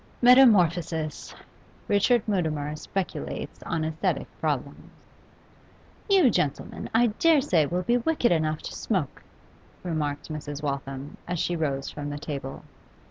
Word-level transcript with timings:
Metamorphosis! 0.19 1.35
Richard 1.87 2.27
Mutimer 2.27 2.75
speculates 2.75 3.61
on 3.61 3.83
asthetic 3.85 4.25
problems. 4.39 4.89
'You, 6.09 6.31
gentlemen, 6.31 6.89
I 6.91 7.13
dare 7.19 7.39
say 7.39 7.67
will 7.67 7.83
be 7.83 7.97
wicked 7.97 8.31
enough 8.31 8.63
to 8.63 8.73
smoke,' 8.73 9.21
remarked 9.83 10.29
Mrs. 10.31 10.63
Waltham, 10.63 11.17
as 11.27 11.37
she 11.37 11.55
rose 11.55 11.91
from 11.91 12.09
the 12.09 12.17
table. 12.17 12.63